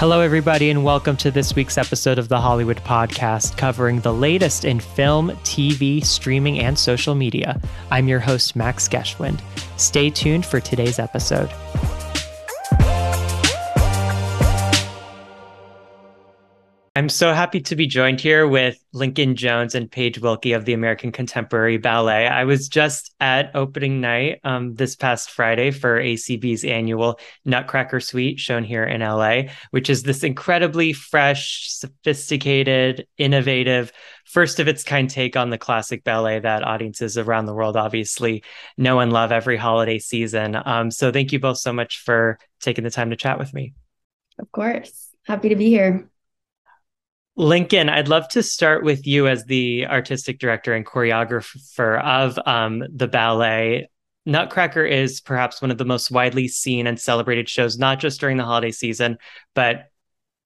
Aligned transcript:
Hello, 0.00 0.20
everybody, 0.20 0.70
and 0.70 0.82
welcome 0.82 1.14
to 1.18 1.30
this 1.30 1.54
week's 1.54 1.76
episode 1.76 2.18
of 2.18 2.28
the 2.28 2.40
Hollywood 2.40 2.78
Podcast, 2.78 3.58
covering 3.58 4.00
the 4.00 4.14
latest 4.14 4.64
in 4.64 4.80
film, 4.80 5.32
TV, 5.42 6.02
streaming, 6.02 6.58
and 6.58 6.78
social 6.78 7.14
media. 7.14 7.60
I'm 7.90 8.08
your 8.08 8.18
host, 8.18 8.56
Max 8.56 8.88
Geschwind. 8.88 9.42
Stay 9.76 10.08
tuned 10.08 10.46
for 10.46 10.58
today's 10.58 10.98
episode. 10.98 11.50
I'm 17.00 17.08
so 17.08 17.32
happy 17.32 17.62
to 17.62 17.76
be 17.76 17.86
joined 17.86 18.20
here 18.20 18.46
with 18.46 18.78
Lincoln 18.92 19.34
Jones 19.34 19.74
and 19.74 19.90
Paige 19.90 20.20
Wilkey 20.20 20.54
of 20.54 20.66
the 20.66 20.74
American 20.74 21.12
Contemporary 21.12 21.78
Ballet. 21.78 22.26
I 22.26 22.44
was 22.44 22.68
just 22.68 23.14
at 23.20 23.50
opening 23.56 24.02
night 24.02 24.40
um, 24.44 24.74
this 24.74 24.96
past 24.96 25.30
Friday 25.30 25.70
for 25.70 25.98
ACB's 25.98 26.62
annual 26.62 27.18
Nutcracker 27.46 28.00
Suite, 28.00 28.38
shown 28.38 28.64
here 28.64 28.84
in 28.84 29.00
LA, 29.00 29.44
which 29.70 29.88
is 29.88 30.02
this 30.02 30.22
incredibly 30.22 30.92
fresh, 30.92 31.70
sophisticated, 31.70 33.06
innovative, 33.16 33.92
first 34.26 34.60
of 34.60 34.68
its 34.68 34.84
kind 34.84 35.08
take 35.08 35.38
on 35.38 35.48
the 35.48 35.56
classic 35.56 36.04
ballet 36.04 36.38
that 36.40 36.66
audiences 36.66 37.16
around 37.16 37.46
the 37.46 37.54
world 37.54 37.78
obviously 37.78 38.44
know 38.76 39.00
and 39.00 39.10
love 39.10 39.32
every 39.32 39.56
holiday 39.56 39.98
season. 39.98 40.54
Um, 40.66 40.90
so 40.90 41.10
thank 41.10 41.32
you 41.32 41.40
both 41.40 41.56
so 41.56 41.72
much 41.72 42.02
for 42.04 42.38
taking 42.60 42.84
the 42.84 42.90
time 42.90 43.08
to 43.08 43.16
chat 43.16 43.38
with 43.38 43.54
me. 43.54 43.72
Of 44.38 44.52
course. 44.52 45.08
Happy 45.24 45.48
to 45.48 45.56
be 45.56 45.70
here. 45.70 46.09
Lincoln, 47.40 47.88
I'd 47.88 48.08
love 48.08 48.28
to 48.28 48.42
start 48.42 48.84
with 48.84 49.06
you 49.06 49.26
as 49.26 49.46
the 49.46 49.86
artistic 49.86 50.38
director 50.38 50.74
and 50.74 50.84
choreographer 50.84 51.98
of 52.04 52.38
um, 52.44 52.84
the 52.94 53.08
ballet. 53.08 53.88
Nutcracker 54.26 54.84
is 54.84 55.22
perhaps 55.22 55.62
one 55.62 55.70
of 55.70 55.78
the 55.78 55.86
most 55.86 56.10
widely 56.10 56.48
seen 56.48 56.86
and 56.86 57.00
celebrated 57.00 57.48
shows, 57.48 57.78
not 57.78 57.98
just 57.98 58.20
during 58.20 58.36
the 58.36 58.44
holiday 58.44 58.72
season, 58.72 59.16
but 59.54 59.86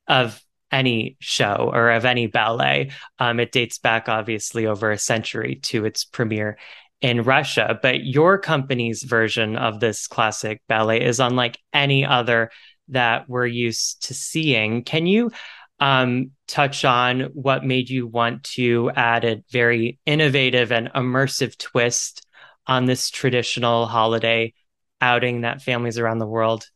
of 0.06 0.40
any 0.70 1.16
show 1.18 1.68
or 1.74 1.90
of 1.90 2.04
any 2.04 2.28
ballet. 2.28 2.92
Um, 3.18 3.40
it 3.40 3.50
dates 3.50 3.78
back, 3.78 4.08
obviously, 4.08 4.68
over 4.68 4.92
a 4.92 4.98
century 4.98 5.56
to 5.64 5.86
its 5.86 6.04
premiere 6.04 6.58
in 7.00 7.22
Russia. 7.22 7.76
But 7.82 8.04
your 8.04 8.38
company's 8.38 9.02
version 9.02 9.56
of 9.56 9.80
this 9.80 10.06
classic 10.06 10.62
ballet 10.68 11.04
is 11.04 11.18
unlike 11.18 11.58
any 11.72 12.04
other 12.04 12.52
that 12.86 13.28
we're 13.28 13.46
used 13.46 14.04
to 14.04 14.14
seeing. 14.14 14.84
Can 14.84 15.06
you 15.06 15.32
um, 15.80 16.30
touch 16.46 16.84
on 16.84 17.20
what 17.32 17.64
made 17.64 17.90
you 17.90 18.06
want 18.06 18.44
to 18.44 18.90
add 18.94 19.24
a 19.24 19.42
very 19.50 19.98
innovative 20.06 20.72
and 20.72 20.92
immersive 20.92 21.56
twist 21.58 22.26
on 22.66 22.86
this 22.86 23.10
traditional 23.10 23.86
holiday 23.86 24.54
outing 25.00 25.42
that 25.42 25.62
families 25.62 25.98
around 25.98 26.18
the 26.18 26.26
world 26.26 26.68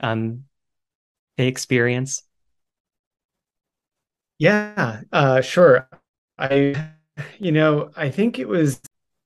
um, 0.00 0.44
experience? 1.38 2.22
Yeah, 4.38 5.02
uh, 5.12 5.42
sure. 5.42 5.88
I, 6.38 6.92
you 7.38 7.52
know, 7.52 7.90
I 7.96 8.10
think 8.10 8.38
it 8.38 8.48
was, 8.48 8.80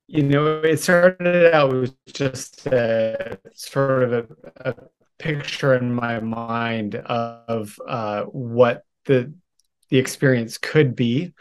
you 0.07 0.23
know, 0.23 0.61
it 0.61 0.77
started 0.77 1.53
out 1.53 1.71
with 1.71 1.95
just 2.07 2.67
a, 2.67 3.39
sort 3.53 4.03
of 4.03 4.13
a, 4.13 4.27
a 4.69 4.75
picture 5.19 5.75
in 5.75 5.93
my 5.93 6.19
mind 6.19 6.95
of 6.95 7.77
uh, 7.87 8.23
what 8.23 8.83
the 9.05 9.33
the 9.89 9.97
experience 9.97 10.57
could 10.57 10.95
be. 10.95 11.33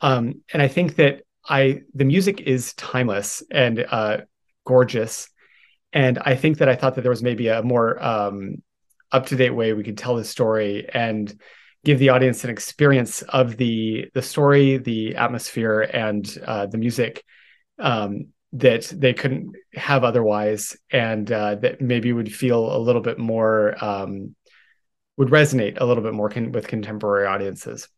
Um, 0.00 0.42
and 0.52 0.60
I 0.62 0.68
think 0.68 0.96
that 0.96 1.22
I 1.48 1.82
the 1.94 2.04
music 2.04 2.40
is 2.40 2.74
timeless 2.74 3.42
and 3.50 3.84
uh, 3.88 4.18
gorgeous, 4.66 5.28
and 5.92 6.18
I 6.18 6.36
think 6.36 6.58
that 6.58 6.68
I 6.68 6.76
thought 6.76 6.96
that 6.96 7.02
there 7.02 7.10
was 7.10 7.22
maybe 7.22 7.48
a 7.48 7.62
more 7.62 8.02
um, 8.02 8.62
up 9.12 9.26
to 9.26 9.36
date 9.36 9.50
way 9.50 9.72
we 9.72 9.84
could 9.84 9.98
tell 9.98 10.16
the 10.16 10.24
story 10.24 10.88
and 10.92 11.32
give 11.84 11.98
the 11.98 12.08
audience 12.08 12.44
an 12.44 12.50
experience 12.50 13.22
of 13.22 13.56
the 13.56 14.10
the 14.14 14.22
story, 14.22 14.78
the 14.78 15.16
atmosphere, 15.16 15.80
and 15.80 16.38
uh, 16.44 16.66
the 16.66 16.78
music 16.78 17.22
um, 17.78 18.28
that 18.54 18.92
they 18.94 19.12
couldn't 19.12 19.56
have 19.74 20.04
otherwise, 20.04 20.76
and 20.90 21.30
uh, 21.30 21.56
that 21.56 21.80
maybe 21.80 22.12
would 22.12 22.32
feel 22.32 22.74
a 22.74 22.78
little 22.78 23.02
bit 23.02 23.18
more 23.18 23.74
um, 23.84 24.34
would 25.16 25.28
resonate 25.28 25.80
a 25.80 25.84
little 25.84 26.02
bit 26.02 26.14
more 26.14 26.28
con- 26.28 26.52
with 26.52 26.66
contemporary 26.66 27.26
audiences. 27.26 27.88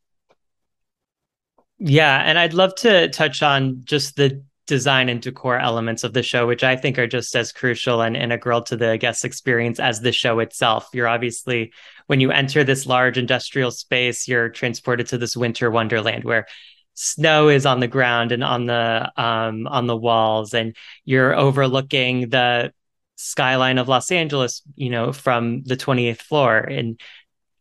Yeah, 1.78 2.22
and 2.24 2.38
I'd 2.38 2.54
love 2.54 2.74
to 2.76 3.08
touch 3.10 3.42
on 3.42 3.82
just 3.84 4.16
the 4.16 4.42
design 4.66 5.08
and 5.08 5.20
decor 5.20 5.58
elements 5.58 6.04
of 6.04 6.12
the 6.12 6.22
show, 6.22 6.46
which 6.46 6.64
I 6.64 6.74
think 6.74 6.98
are 6.98 7.06
just 7.06 7.36
as 7.36 7.52
crucial 7.52 8.02
and 8.02 8.16
integral 8.16 8.62
to 8.62 8.76
the 8.76 8.96
guest 8.98 9.24
experience 9.24 9.78
as 9.78 10.00
the 10.00 10.12
show 10.12 10.40
itself. 10.40 10.88
You're 10.92 11.06
obviously, 11.06 11.72
when 12.06 12.20
you 12.20 12.32
enter 12.32 12.64
this 12.64 12.86
large 12.86 13.18
industrial 13.18 13.70
space, 13.70 14.26
you're 14.26 14.48
transported 14.48 15.06
to 15.08 15.18
this 15.18 15.36
winter 15.36 15.70
wonderland 15.70 16.24
where 16.24 16.46
snow 16.96 17.48
is 17.48 17.66
on 17.66 17.78
the 17.78 17.86
ground 17.86 18.32
and 18.32 18.42
on 18.42 18.66
the 18.66 19.12
um, 19.16 19.66
on 19.68 19.86
the 19.86 19.96
walls, 19.96 20.54
and 20.54 20.74
you're 21.04 21.36
overlooking 21.36 22.30
the 22.30 22.72
skyline 23.16 23.78
of 23.78 23.88
Los 23.88 24.10
Angeles, 24.10 24.62
you 24.74 24.90
know, 24.90 25.12
from 25.12 25.62
the 25.62 25.76
28th 25.76 26.22
floor 26.22 26.58
in 26.58 26.96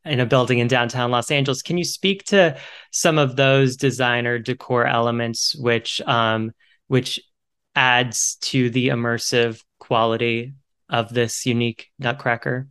in 0.04 0.20
a 0.20 0.26
building 0.26 0.60
in 0.60 0.68
downtown 0.68 1.12
Los 1.12 1.32
Angeles. 1.32 1.62
Can 1.62 1.78
you 1.78 1.84
speak 1.84 2.24
to 2.26 2.58
some 2.92 3.18
of 3.18 3.36
those 3.36 3.76
designer 3.76 4.40
decor 4.40 4.86
elements 4.86 5.56
which 5.56 6.02
um 6.02 6.52
which 6.88 7.20
adds 7.76 8.36
to 8.42 8.70
the 8.70 8.88
immersive 8.88 9.62
quality 9.80 10.54
of 10.90 11.14
this 11.14 11.46
unique 11.46 11.90
nutcracker? 12.00 12.68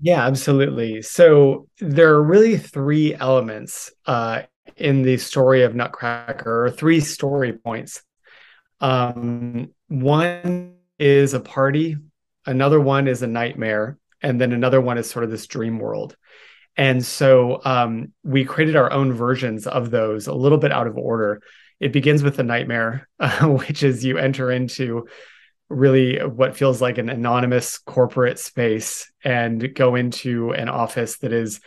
Yeah, 0.00 0.26
absolutely. 0.26 1.00
So 1.02 1.68
there 1.78 2.08
are 2.08 2.22
really 2.22 2.58
three 2.58 3.14
elements 3.14 3.92
uh, 4.04 4.42
in 4.76 5.02
the 5.02 5.16
story 5.16 5.62
of 5.62 5.74
Nutcracker, 5.74 6.66
or 6.66 6.70
three 6.70 7.00
story 7.00 7.52
points. 7.52 8.02
Um, 8.80 9.70
one 9.88 10.76
is 10.98 11.34
a 11.34 11.40
party, 11.40 11.96
another 12.46 12.80
one 12.80 13.08
is 13.08 13.22
a 13.22 13.26
nightmare, 13.26 13.98
and 14.20 14.40
then 14.40 14.52
another 14.52 14.80
one 14.80 14.98
is 14.98 15.08
sort 15.08 15.24
of 15.24 15.30
this 15.30 15.46
dream 15.46 15.78
world. 15.78 16.16
And 16.76 17.04
so 17.04 17.60
um, 17.64 18.12
we 18.24 18.44
created 18.44 18.76
our 18.76 18.90
own 18.92 19.12
versions 19.12 19.66
of 19.66 19.90
those 19.90 20.26
a 20.26 20.34
little 20.34 20.58
bit 20.58 20.72
out 20.72 20.86
of 20.86 20.96
order. 20.96 21.42
It 21.80 21.92
begins 21.92 22.22
with 22.22 22.38
a 22.38 22.44
nightmare, 22.44 23.08
uh, 23.20 23.46
which 23.48 23.82
is 23.82 24.04
you 24.04 24.18
enter 24.18 24.50
into 24.50 25.06
really 25.68 26.18
what 26.18 26.56
feels 26.56 26.80
like 26.80 26.98
an 26.98 27.08
anonymous 27.08 27.78
corporate 27.78 28.38
space 28.38 29.10
and 29.24 29.74
go 29.74 29.94
into 29.94 30.52
an 30.52 30.68
office 30.68 31.18
that 31.18 31.32
is 31.32 31.60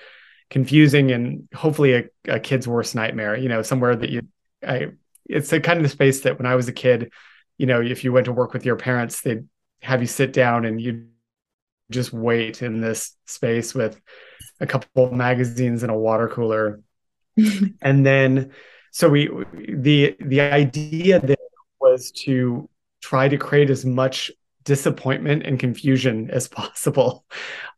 confusing 0.50 1.12
and 1.12 1.48
hopefully 1.54 1.94
a, 1.94 2.04
a 2.28 2.40
kid's 2.40 2.68
worst 2.68 2.96
nightmare. 2.96 3.36
You 3.36 3.50
know, 3.50 3.62
somewhere 3.62 3.96
that 3.96 4.10
you, 4.10 4.22
I, 4.66 4.92
it's 5.26 5.52
a 5.54 5.60
kind 5.60 5.78
of 5.78 5.84
the 5.84 5.90
space 5.90 6.22
that 6.22 6.38
when 6.38 6.46
I 6.46 6.56
was 6.56 6.68
a 6.68 6.74
kid, 6.74 7.12
you 7.58 7.66
know, 7.66 7.82
if 7.82 8.04
you 8.04 8.12
went 8.12 8.26
to 8.26 8.34
work 8.34 8.54
with 8.54 8.66
your 8.66 8.76
parents, 8.76 9.22
they'd 9.22 9.48
have 9.82 10.02
you 10.02 10.08
sit 10.08 10.34
down 10.34 10.66
and 10.66 10.80
you 10.82 11.08
just 11.92 12.12
wait 12.12 12.62
in 12.62 12.82
this 12.82 13.16
space 13.26 13.74
with 13.74 14.00
a 14.60 14.66
couple 14.66 15.12
magazines 15.12 15.84
and 15.84 15.92
a 15.92 15.98
water 15.98 16.28
cooler. 16.28 16.82
and 17.82 18.06
then 18.06 18.52
so 18.92 19.10
we 19.10 19.30
the 19.54 20.16
the 20.20 20.40
idea 20.40 21.20
there 21.20 21.36
was 21.80 22.12
to 22.12 22.70
try 23.02 23.28
to 23.28 23.38
create 23.38 23.70
as 23.70 23.86
much 23.86 24.32
disappointment 24.66 25.44
and 25.46 25.60
confusion 25.60 26.30
as 26.34 26.48
possible 26.48 27.26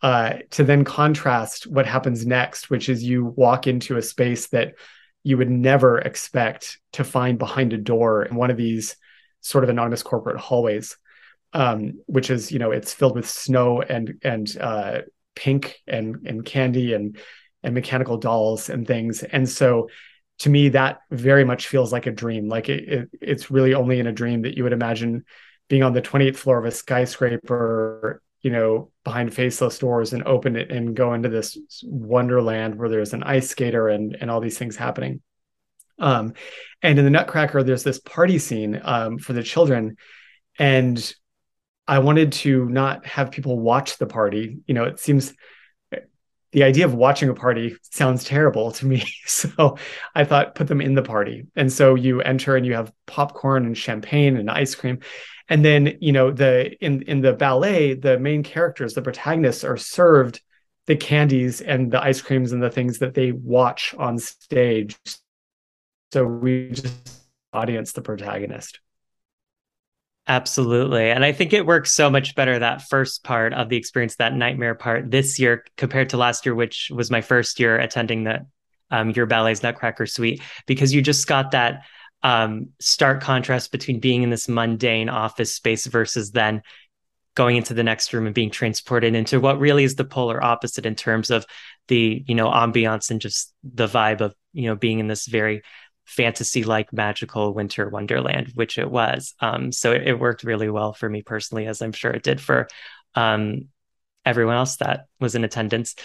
uh, 0.01 0.33
to 0.49 0.63
then 0.63 0.83
contrast 0.83 1.67
what 1.67 1.85
happens 1.85 2.25
next 2.25 2.69
which 2.69 2.89
is 2.89 3.03
you 3.03 3.25
walk 3.25 3.67
into 3.67 3.97
a 3.97 4.01
space 4.01 4.47
that 4.47 4.73
you 5.27 5.37
would 5.37 5.49
never 5.49 5.97
expect 5.99 6.79
to 6.93 7.03
find 7.03 7.37
behind 7.37 7.73
a 7.73 7.77
door 7.77 8.23
in 8.23 8.35
one 8.35 8.49
of 8.49 8.55
these 8.55 8.95
sort 9.41 9.65
of 9.65 9.69
anonymous 9.69 10.01
corporate 10.01 10.37
hallways, 10.37 10.95
um, 11.51 11.99
which 12.05 12.29
is 12.29 12.49
you 12.49 12.59
know 12.59 12.71
it's 12.71 12.93
filled 12.93 13.15
with 13.15 13.29
snow 13.29 13.81
and 13.81 14.19
and 14.23 14.55
uh, 14.57 15.01
pink 15.35 15.81
and 15.85 16.25
and 16.25 16.45
candy 16.45 16.93
and 16.93 17.17
and 17.61 17.73
mechanical 17.73 18.17
dolls 18.17 18.69
and 18.69 18.87
things. 18.87 19.21
And 19.21 19.49
so 19.49 19.89
to 20.39 20.49
me, 20.49 20.69
that 20.69 20.99
very 21.11 21.43
much 21.43 21.67
feels 21.67 21.91
like 21.91 22.05
a 22.05 22.11
dream. 22.11 22.47
Like 22.47 22.69
it, 22.69 22.87
it, 22.87 23.09
it's 23.19 23.51
really 23.51 23.73
only 23.73 23.99
in 23.99 24.07
a 24.07 24.13
dream 24.13 24.43
that 24.43 24.55
you 24.55 24.63
would 24.63 24.71
imagine 24.71 25.25
being 25.67 25.83
on 25.83 25.93
the 25.93 26.01
28th 26.01 26.37
floor 26.37 26.57
of 26.57 26.65
a 26.65 26.71
skyscraper, 26.71 28.21
you 28.41 28.51
know, 28.51 28.91
behind 29.03 29.33
faceless 29.33 29.79
doors 29.79 30.13
and 30.13 30.23
open 30.23 30.55
it 30.55 30.71
and 30.71 30.95
go 30.95 31.13
into 31.13 31.29
this 31.29 31.57
wonderland 31.83 32.75
where 32.75 32.89
there's 32.89 33.13
an 33.13 33.23
ice 33.23 33.49
skater 33.49 33.89
and 33.89 34.17
and 34.19 34.31
all 34.31 34.39
these 34.39 34.57
things 34.57 34.75
happening. 34.75 35.21
Um, 35.99 36.33
and 36.81 36.99
in 36.99 37.05
the 37.05 37.11
Nutcracker, 37.11 37.63
there's 37.63 37.83
this 37.83 37.99
party 37.99 38.37
scene 38.37 38.79
um, 38.83 39.17
for 39.17 39.33
the 39.33 39.43
children, 39.43 39.97
and 40.59 41.13
I 41.87 41.99
wanted 41.99 42.33
to 42.33 42.65
not 42.65 43.05
have 43.05 43.31
people 43.31 43.59
watch 43.59 43.97
the 43.97 44.05
party. 44.05 44.57
You 44.67 44.73
know, 44.73 44.83
it 44.83 44.99
seems 44.99 45.33
the 46.51 46.63
idea 46.63 46.85
of 46.85 46.93
watching 46.93 47.29
a 47.29 47.33
party 47.33 47.75
sounds 47.81 48.23
terrible 48.23 48.71
to 48.73 48.85
me. 48.85 49.03
So 49.27 49.77
I 50.15 50.23
thought 50.23 50.55
put 50.55 50.67
them 50.67 50.81
in 50.81 50.95
the 50.95 51.03
party. 51.03 51.45
And 51.55 51.71
so 51.71 51.93
you 51.93 52.21
enter 52.21 52.55
and 52.55 52.65
you 52.65 52.73
have 52.73 52.91
popcorn 53.05 53.65
and 53.65 53.77
champagne 53.77 54.35
and 54.35 54.49
ice 54.49 54.73
cream. 54.73 54.99
And 55.47 55.63
then, 55.63 55.97
you 56.01 56.11
know, 56.11 56.31
the 56.31 56.75
in 56.83 57.03
in 57.03 57.21
the 57.21 57.33
ballet, 57.33 57.93
the 57.93 58.17
main 58.17 58.41
characters, 58.41 58.93
the 58.95 59.03
protagonists 59.03 59.63
are 59.63 59.77
served 59.77 60.41
the 60.87 60.95
candies 60.95 61.61
and 61.61 61.91
the 61.91 62.01
ice 62.01 62.21
creams 62.21 62.51
and 62.51 62.63
the 62.63 62.71
things 62.71 62.99
that 62.99 63.13
they 63.13 63.31
watch 63.31 63.93
on 63.97 64.17
stage. 64.17 64.97
So 66.13 66.25
we 66.25 66.69
just 66.69 67.21
audience 67.53 67.91
the 67.91 68.01
protagonist. 68.01 68.79
Absolutely. 70.27 71.09
And 71.09 71.23
I 71.23 71.31
think 71.31 71.53
it 71.53 71.65
works 71.65 71.93
so 71.93 72.09
much 72.09 72.35
better 72.35 72.59
that 72.59 72.81
first 72.89 73.23
part 73.23 73.53
of 73.53 73.69
the 73.69 73.77
experience, 73.77 74.17
that 74.17 74.35
nightmare 74.35 74.75
part 74.75 75.09
this 75.09 75.39
year 75.39 75.63
compared 75.77 76.09
to 76.09 76.17
last 76.17 76.45
year, 76.45 76.53
which 76.53 76.91
was 76.93 77.09
my 77.09 77.21
first 77.21 77.59
year 77.59 77.79
attending 77.79 78.25
the 78.25 78.45
um, 78.91 79.11
your 79.11 79.25
ballet's 79.25 79.63
Nutcracker 79.63 80.05
Suite, 80.05 80.41
because 80.65 80.93
you 80.93 81.01
just 81.01 81.27
got 81.27 81.51
that 81.51 81.83
um, 82.23 82.69
stark 82.79 83.21
contrast 83.21 83.71
between 83.71 83.99
being 83.99 84.23
in 84.23 84.29
this 84.29 84.49
mundane 84.49 85.09
office 85.09 85.53
space 85.53 85.85
versus 85.87 86.31
then 86.31 86.61
going 87.35 87.55
into 87.55 87.73
the 87.73 87.83
next 87.83 88.11
room 88.13 88.25
and 88.25 88.33
being 88.33 88.49
transported 88.49 89.13
into 89.13 89.39
what 89.39 89.59
really 89.59 89.83
is 89.83 89.95
the 89.95 90.03
polar 90.03 90.43
opposite 90.43 90.85
in 90.85 90.95
terms 90.95 91.29
of 91.29 91.45
the 91.87 92.23
you 92.27 92.33
know 92.33 92.49
ambiance 92.49 93.11
and 93.11 93.21
just 93.21 93.53
the 93.63 93.87
vibe 93.87 94.21
of 94.21 94.33
you 94.53 94.67
know 94.67 94.75
being 94.75 94.99
in 94.99 95.07
this 95.07 95.27
very 95.27 95.61
fantasy 96.07 96.63
like 96.63 96.91
magical 96.93 97.53
winter 97.53 97.89
wonderland 97.89 98.51
which 98.55 98.77
it 98.77 98.89
was 98.89 99.35
um, 99.41 99.71
so 99.71 99.91
it, 99.91 100.07
it, 100.07 100.19
worked 100.19 100.43
really 100.43 100.69
well 100.69 100.93
for 100.93 101.09
me 101.09 101.21
personally 101.21 101.67
as 101.67 101.81
i'm 101.81 101.91
sure 101.91 102.11
it 102.11 102.23
did 102.23 102.41
for 102.41 102.67
um, 103.15 103.67
everyone 104.25 104.55
else 104.55 104.77
that 104.77 105.05
was 105.19 105.35
in 105.35 105.43
attendance 105.43 105.95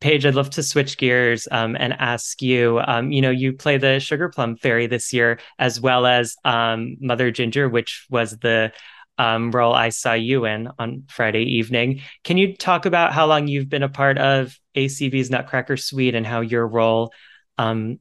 Paige, 0.00 0.26
I'd 0.26 0.34
love 0.34 0.50
to 0.50 0.64
switch 0.64 0.98
gears 0.98 1.46
um, 1.52 1.76
and 1.78 1.92
ask 1.92 2.42
you. 2.42 2.80
Um, 2.84 3.12
you 3.12 3.22
know, 3.22 3.30
you 3.30 3.52
play 3.52 3.78
the 3.78 4.00
Sugar 4.00 4.28
Plum 4.28 4.56
Fairy 4.56 4.88
this 4.88 5.12
year, 5.12 5.38
as 5.60 5.80
well 5.80 6.06
as 6.06 6.34
um, 6.44 6.96
Mother 7.00 7.30
Ginger, 7.30 7.68
which 7.68 8.04
was 8.10 8.36
the 8.38 8.72
um, 9.16 9.52
role 9.52 9.72
I 9.72 9.90
saw 9.90 10.14
you 10.14 10.44
in 10.44 10.68
on 10.76 11.04
Friday 11.08 11.44
evening. 11.58 12.00
Can 12.24 12.36
you 12.36 12.56
talk 12.56 12.84
about 12.84 13.12
how 13.12 13.26
long 13.26 13.46
you've 13.46 13.68
been 13.68 13.84
a 13.84 13.88
part 13.88 14.18
of 14.18 14.58
ACB's 14.76 15.30
Nutcracker 15.30 15.76
Suite 15.76 16.16
and 16.16 16.26
how 16.26 16.40
your 16.40 16.66
role 16.66 17.12
um, 17.56 18.00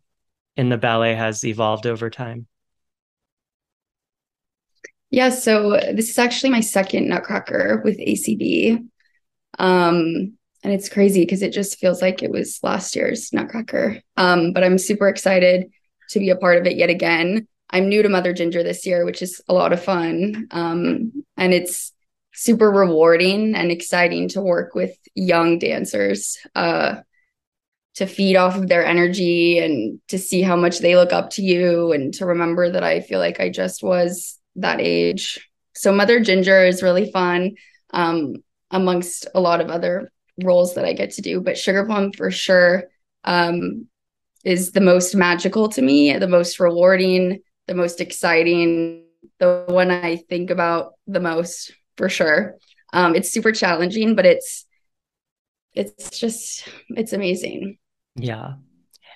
in 0.56 0.70
the 0.70 0.78
ballet 0.78 1.16
has 1.16 1.44
evolved 1.44 1.86
over 1.86 2.10
time? 2.10 2.48
Yeah, 5.10 5.30
so 5.30 5.72
this 5.72 6.10
is 6.10 6.18
actually 6.18 6.52
my 6.52 6.62
second 6.62 7.10
Nutcracker 7.10 7.82
with 7.84 7.98
ACB. 8.00 8.78
Um, 9.60 10.38
and 10.64 10.74
it's 10.74 10.90
crazy 10.90 11.22
because 11.22 11.42
it 11.42 11.52
just 11.52 11.80
feels 11.80 12.02
like 12.02 12.24
it 12.24 12.32
was 12.32 12.60
last 12.64 12.96
year's 12.96 13.34
Nutcracker. 13.34 14.02
Um, 14.16 14.54
but 14.54 14.64
I'm 14.64 14.78
super 14.78 15.10
excited 15.10 15.70
to 16.12 16.20
be 16.20 16.30
a 16.30 16.36
part 16.36 16.58
of 16.58 16.66
it 16.66 16.78
yet 16.78 16.90
again. 16.90 17.48
I'm 17.70 17.90
new 17.90 18.04
to 18.04 18.10
Mother 18.10 18.34
Ginger 18.34 18.64
this 18.64 18.86
year, 18.86 19.06
which 19.06 19.22
is 19.22 19.42
a 19.48 19.54
lot 19.54 19.74
of 19.74 19.84
fun. 19.84 20.48
Um, 20.52 21.24
and 21.36 21.54
it's 21.54 21.94
super 22.34 22.72
rewarding 22.72 23.56
and 23.56 23.72
exciting 23.72 24.30
to 24.30 24.42
work 24.42 24.76
with 24.76 24.96
young 25.16 25.60
dancers 25.60 26.38
uh, 26.56 26.96
to 27.96 28.06
feed 28.06 28.36
off 28.36 28.56
of 28.56 28.68
their 28.68 28.86
energy 28.86 29.60
and 29.60 30.00
to 30.08 30.18
see 30.18 30.42
how 30.42 30.56
much 30.56 30.80
they 30.80 30.96
look 30.96 31.12
up 31.12 31.30
to 31.32 31.42
you 31.42 31.92
and 31.92 32.14
to 32.14 32.26
remember 32.26 32.70
that 32.72 32.84
I 32.84 33.02
feel 33.02 33.20
like 33.20 33.40
I 33.40 33.50
just 33.50 33.84
was 33.84 34.40
that 34.56 34.80
age. 34.80 35.50
So 35.76 35.92
Mother 35.92 36.20
Ginger 36.20 36.66
is 36.66 36.84
really 36.84 37.12
fun 37.12 37.56
um, 37.94 38.36
amongst 38.70 39.28
a 39.36 39.42
lot 39.42 39.62
of 39.62 39.70
other 39.70 40.12
roles 40.42 40.76
that 40.76 40.86
I 40.86 40.94
get 40.94 41.12
to 41.12 41.22
do, 41.22 41.42
but 41.42 41.58
Sugar 41.58 41.86
Plum 41.86 42.12
for 42.14 42.32
sure 42.32 42.86
um, 43.24 43.88
is 44.44 44.72
the 44.72 44.82
most 44.82 45.14
magical 45.14 45.70
to 45.70 45.82
me, 45.82 46.18
the 46.18 46.28
most 46.28 46.60
rewarding, 46.60 47.42
the 47.68 47.76
most 47.76 48.02
exciting, 48.02 49.04
the 49.40 49.66
one 49.68 49.92
I 49.92 50.16
think 50.16 50.50
about 50.50 50.94
the 51.08 51.20
most 51.20 51.74
for 51.98 52.10
sure. 52.10 52.56
Um, 52.94 53.16
it's 53.16 53.32
super 53.32 53.52
challenging, 53.52 54.16
but 54.16 54.26
it's 54.26 54.66
it's 55.74 56.20
just 56.20 56.68
it's 56.90 57.14
amazing. 57.14 57.78
Yeah. 58.16 58.54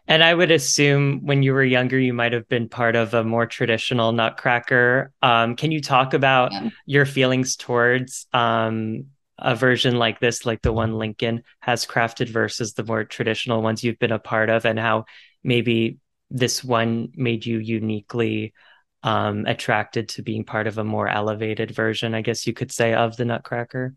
And 0.07 0.23
I 0.23 0.33
would 0.33 0.51
assume 0.51 1.21
when 1.25 1.41
you 1.41 1.53
were 1.53 1.63
younger, 1.63 1.99
you 1.99 2.13
might 2.13 2.33
have 2.33 2.47
been 2.47 2.69
part 2.69 2.95
of 2.95 3.13
a 3.13 3.23
more 3.23 3.47
traditional 3.47 4.11
Nutcracker. 4.11 5.11
Um, 5.23 5.55
can 5.55 5.71
you 5.71 5.81
talk 5.81 6.13
about 6.13 6.51
yeah. 6.51 6.69
your 6.85 7.05
feelings 7.05 7.55
towards 7.55 8.27
um, 8.31 9.05
a 9.39 9.55
version 9.55 9.95
like 9.95 10.19
this, 10.19 10.45
like 10.45 10.61
the 10.61 10.71
one 10.71 10.93
Lincoln 10.93 11.43
has 11.59 11.85
crafted 11.85 12.29
versus 12.29 12.73
the 12.73 12.83
more 12.83 13.03
traditional 13.03 13.63
ones 13.63 13.83
you've 13.83 13.99
been 13.99 14.11
a 14.11 14.19
part 14.19 14.49
of, 14.49 14.65
and 14.65 14.77
how 14.77 15.05
maybe 15.43 15.97
this 16.29 16.63
one 16.63 17.09
made 17.15 17.45
you 17.45 17.57
uniquely 17.57 18.53
um, 19.01 19.45
attracted 19.45 20.09
to 20.09 20.21
being 20.21 20.43
part 20.43 20.67
of 20.67 20.77
a 20.77 20.83
more 20.83 21.07
elevated 21.07 21.71
version, 21.71 22.13
I 22.13 22.21
guess 22.21 22.45
you 22.45 22.53
could 22.53 22.71
say, 22.71 22.93
of 22.93 23.17
the 23.17 23.25
Nutcracker? 23.25 23.95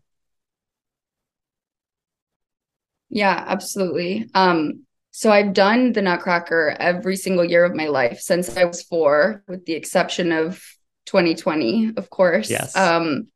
Yeah, 3.09 3.43
absolutely. 3.47 4.29
Um, 4.33 4.85
so 5.11 5.31
I've 5.31 5.53
done 5.53 5.93
the 5.93 6.01
Nutcracker 6.01 6.75
every 6.79 7.15
single 7.15 7.43
year 7.43 7.65
of 7.65 7.75
my 7.75 7.87
life 7.87 8.19
since 8.19 8.55
I 8.55 8.65
was 8.65 8.83
four, 8.83 9.43
with 9.47 9.65
the 9.65 9.73
exception 9.73 10.31
of 10.31 10.63
2020, 11.07 11.93
of 11.97 12.09
course. 12.09 12.49
Yes. 12.49 12.75
Um, 12.75 13.27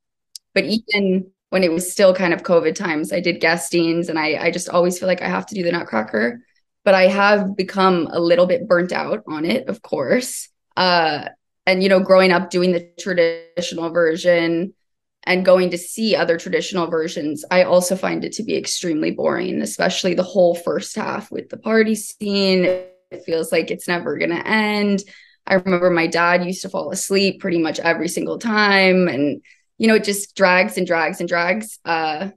but 0.53 0.65
even 0.65 1.31
when 1.53 1.63
it 1.63 1.71
was 1.71 1.91
still 1.91 2.15
kind 2.15 2.33
of 2.33 2.41
COVID 2.41 2.73
times. 2.73 3.13
I 3.13 3.19
did 3.19 3.39
guestings 3.39 4.09
and 4.09 4.17
I, 4.17 4.45
I 4.45 4.49
just 4.49 4.69
always 4.69 4.97
feel 4.97 5.07
like 5.07 5.21
I 5.21 5.27
have 5.27 5.45
to 5.45 5.53
do 5.53 5.61
the 5.61 5.71
Nutcracker. 5.71 6.39
But 6.83 6.95
I 6.95 7.05
have 7.05 7.55
become 7.55 8.07
a 8.11 8.19
little 8.19 8.47
bit 8.47 8.67
burnt 8.67 8.91
out 8.91 9.21
on 9.27 9.45
it, 9.45 9.67
of 9.67 9.83
course. 9.83 10.49
Uh, 10.75 11.29
and, 11.67 11.83
you 11.83 11.89
know, 11.89 11.99
growing 11.99 12.31
up 12.31 12.49
doing 12.49 12.71
the 12.71 12.89
traditional 12.99 13.91
version 13.91 14.73
and 15.25 15.45
going 15.45 15.69
to 15.71 15.77
see 15.77 16.15
other 16.15 16.37
traditional 16.37 16.87
versions, 16.87 17.45
I 17.49 17.63
also 17.63 17.95
find 17.95 18.25
it 18.25 18.33
to 18.33 18.43
be 18.43 18.57
extremely 18.57 19.11
boring, 19.11 19.61
especially 19.61 20.13
the 20.13 20.23
whole 20.23 20.55
first 20.55 20.95
half 20.95 21.31
with 21.31 21.49
the 21.49 21.57
party 21.57 21.95
scene. 21.95 22.65
It 22.65 23.23
feels 23.25 23.51
like 23.51 23.71
it's 23.71 23.87
never 23.87 24.17
going 24.17 24.31
to 24.31 24.47
end. 24.47 25.03
I 25.45 25.55
remember 25.55 25.89
my 25.89 26.07
dad 26.07 26.45
used 26.45 26.61
to 26.63 26.69
fall 26.69 26.91
asleep 26.91 27.39
pretty 27.39 27.57
much 27.57 27.79
every 27.79 28.07
single 28.07 28.39
time. 28.39 29.07
And 29.07 29.41
you 29.77 29.87
know, 29.87 29.95
it 29.95 30.03
just 30.03 30.35
drags 30.35 30.77
and 30.77 30.87
drags 30.87 31.19
and 31.19 31.27
drags. 31.27 31.79
Uh, 31.83 32.29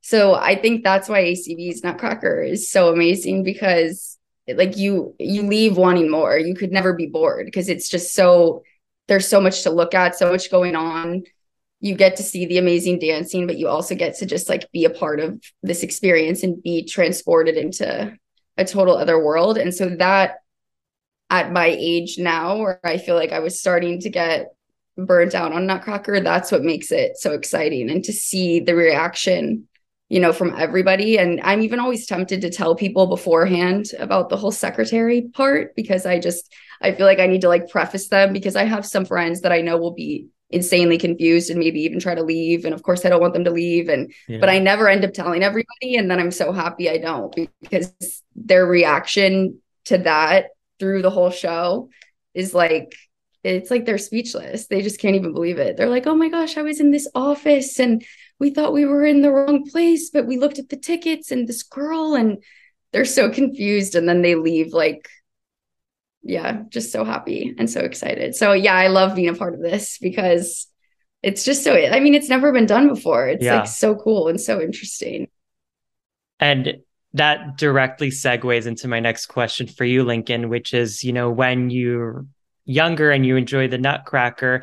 so 0.00 0.34
I 0.34 0.56
think 0.56 0.82
that's 0.82 1.08
why 1.08 1.24
ACB's 1.24 1.84
Nutcracker 1.84 2.42
is 2.42 2.70
so 2.70 2.92
amazing 2.92 3.44
because 3.44 4.18
like 4.48 4.76
you 4.76 5.14
you 5.18 5.42
leave 5.42 5.76
wanting 5.76 6.10
more. 6.10 6.38
You 6.38 6.54
could 6.54 6.72
never 6.72 6.92
be 6.94 7.06
bored 7.06 7.46
because 7.46 7.68
it's 7.68 7.88
just 7.88 8.14
so 8.14 8.62
there's 9.08 9.28
so 9.28 9.40
much 9.40 9.62
to 9.64 9.70
look 9.70 9.94
at, 9.94 10.16
so 10.16 10.30
much 10.30 10.50
going 10.50 10.76
on. 10.76 11.24
You 11.80 11.94
get 11.94 12.16
to 12.16 12.22
see 12.22 12.46
the 12.46 12.58
amazing 12.58 12.98
dancing, 12.98 13.46
but 13.46 13.56
you 13.56 13.68
also 13.68 13.94
get 13.94 14.16
to 14.18 14.26
just 14.26 14.48
like 14.48 14.70
be 14.70 14.84
a 14.84 14.90
part 14.90 15.18
of 15.20 15.42
this 15.62 15.82
experience 15.82 16.42
and 16.42 16.62
be 16.62 16.84
transported 16.84 17.56
into 17.56 18.16
a 18.56 18.64
total 18.64 18.96
other 18.96 19.22
world. 19.22 19.56
And 19.56 19.74
so 19.74 19.88
that 19.88 20.36
at 21.30 21.52
my 21.52 21.66
age 21.66 22.18
now, 22.18 22.58
where 22.58 22.80
I 22.84 22.98
feel 22.98 23.14
like 23.14 23.32
I 23.32 23.38
was 23.38 23.58
starting 23.58 24.00
to 24.00 24.10
get 24.10 24.48
burnt 24.96 25.34
out 25.34 25.52
on 25.52 25.66
Nutcracker, 25.66 26.20
that's 26.20 26.52
what 26.52 26.62
makes 26.62 26.92
it 26.92 27.16
so 27.16 27.32
exciting. 27.32 27.88
And 27.88 28.04
to 28.04 28.12
see 28.12 28.60
the 28.60 28.74
reaction, 28.74 29.68
you 30.08 30.20
know, 30.20 30.32
from 30.32 30.54
everybody. 30.58 31.18
And 31.18 31.40
I'm 31.44 31.62
even 31.62 31.78
always 31.78 32.06
tempted 32.06 32.40
to 32.42 32.50
tell 32.50 32.74
people 32.74 33.06
beforehand 33.06 33.92
about 33.98 34.28
the 34.28 34.36
whole 34.36 34.50
secretary 34.50 35.22
part 35.22 35.74
because 35.76 36.04
I 36.04 36.18
just, 36.18 36.52
I 36.82 36.92
feel 36.92 37.06
like 37.06 37.20
I 37.20 37.26
need 37.26 37.42
to 37.42 37.48
like 37.48 37.70
preface 37.70 38.08
them 38.08 38.32
because 38.32 38.56
I 38.56 38.64
have 38.64 38.84
some 38.84 39.04
friends 39.04 39.42
that 39.42 39.52
I 39.52 39.60
know 39.60 39.76
will 39.76 39.94
be 39.94 40.26
insanely 40.50 40.98
confused 40.98 41.50
and 41.50 41.58
maybe 41.58 41.80
even 41.80 42.00
try 42.00 42.14
to 42.14 42.22
leave. 42.22 42.64
And 42.64 42.74
of 42.74 42.82
course, 42.82 43.04
I 43.04 43.08
don't 43.08 43.20
want 43.20 43.34
them 43.34 43.44
to 43.44 43.50
leave. 43.50 43.88
And, 43.88 44.12
yeah. 44.28 44.38
but 44.38 44.48
I 44.48 44.58
never 44.58 44.88
end 44.88 45.04
up 45.04 45.12
telling 45.12 45.42
everybody. 45.42 45.96
And 45.96 46.10
then 46.10 46.18
I'm 46.18 46.30
so 46.32 46.52
happy 46.52 46.90
I 46.90 46.98
don't 46.98 47.34
because 47.62 47.92
their 48.34 48.66
reaction 48.66 49.60
to 49.86 49.98
that 49.98 50.46
through 50.78 51.02
the 51.02 51.10
whole 51.10 51.30
show 51.30 51.88
is 52.34 52.54
like 52.54 52.94
it's 53.42 53.70
like 53.70 53.86
they're 53.86 53.98
speechless. 53.98 54.66
They 54.66 54.82
just 54.82 55.00
can't 55.00 55.16
even 55.16 55.32
believe 55.32 55.58
it. 55.58 55.76
They're 55.76 55.88
like, 55.88 56.06
oh 56.06 56.14
my 56.14 56.28
gosh, 56.28 56.58
I 56.58 56.62
was 56.62 56.78
in 56.78 56.90
this 56.90 57.08
office 57.14 57.78
and 57.78 58.04
we 58.38 58.50
thought 58.50 58.72
we 58.72 58.86
were 58.86 59.04
in 59.04 59.22
the 59.22 59.30
wrong 59.30 59.68
place, 59.70 60.10
but 60.10 60.26
we 60.26 60.38
looked 60.38 60.58
at 60.58 60.68
the 60.68 60.76
tickets 60.76 61.30
and 61.30 61.46
this 61.46 61.62
girl, 61.62 62.14
and 62.14 62.42
they're 62.92 63.04
so 63.04 63.30
confused. 63.30 63.94
And 63.94 64.08
then 64.08 64.22
they 64.22 64.34
leave, 64.34 64.72
like, 64.72 65.08
yeah, 66.22 66.62
just 66.68 66.92
so 66.92 67.04
happy 67.04 67.54
and 67.58 67.68
so 67.70 67.80
excited. 67.80 68.34
So, 68.34 68.52
yeah, 68.52 68.74
I 68.74 68.88
love 68.88 69.14
being 69.14 69.28
a 69.28 69.34
part 69.34 69.54
of 69.54 69.60
this 69.60 69.98
because 69.98 70.66
it's 71.22 71.44
just 71.44 71.64
so, 71.64 71.74
I 71.74 72.00
mean, 72.00 72.14
it's 72.14 72.28
never 72.28 72.52
been 72.52 72.66
done 72.66 72.88
before. 72.88 73.28
It's 73.28 73.44
yeah. 73.44 73.60
like 73.60 73.68
so 73.68 73.94
cool 73.94 74.28
and 74.28 74.40
so 74.40 74.60
interesting. 74.60 75.28
And 76.38 76.78
that 77.14 77.58
directly 77.58 78.10
segues 78.10 78.66
into 78.66 78.88
my 78.88 79.00
next 79.00 79.26
question 79.26 79.66
for 79.66 79.84
you, 79.84 80.04
Lincoln, 80.04 80.48
which 80.48 80.72
is, 80.72 81.02
you 81.02 81.12
know, 81.12 81.30
when 81.30 81.70
you're 81.70 82.24
younger 82.64 83.10
and 83.10 83.26
you 83.26 83.36
enjoy 83.36 83.66
the 83.68 83.78
nutcracker 83.78 84.62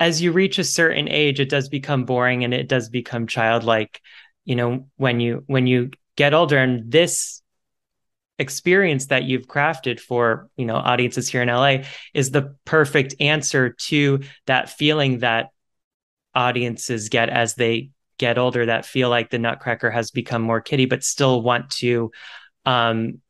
as 0.00 0.22
you 0.22 0.32
reach 0.32 0.58
a 0.58 0.64
certain 0.64 1.08
age 1.08 1.38
it 1.38 1.48
does 1.48 1.68
become 1.68 2.04
boring 2.04 2.44
and 2.44 2.54
it 2.54 2.68
does 2.68 2.88
become 2.88 3.26
childlike 3.26 4.00
you 4.44 4.56
know 4.56 4.86
when 4.96 5.20
you 5.20 5.44
when 5.46 5.66
you 5.66 5.90
get 6.16 6.34
older 6.34 6.58
and 6.58 6.90
this 6.90 7.42
experience 8.38 9.06
that 9.06 9.24
you've 9.24 9.46
crafted 9.46 9.98
for 9.98 10.50
you 10.56 10.66
know 10.66 10.76
audiences 10.76 11.28
here 11.28 11.42
in 11.42 11.48
LA 11.48 11.78
is 12.12 12.30
the 12.30 12.54
perfect 12.64 13.14
answer 13.18 13.70
to 13.70 14.20
that 14.46 14.68
feeling 14.68 15.20
that 15.20 15.50
audiences 16.34 17.08
get 17.08 17.30
as 17.30 17.54
they 17.54 17.90
get 18.18 18.38
older 18.38 18.66
that 18.66 18.86
feel 18.86 19.08
like 19.08 19.30
the 19.30 19.38
Nutcracker 19.38 19.90
has 19.90 20.10
become 20.10 20.42
more 20.42 20.60
kiddie, 20.60 20.86
but 20.86 21.04
still 21.04 21.42
want 21.42 21.70
to 21.70 22.10
um, 22.64 23.20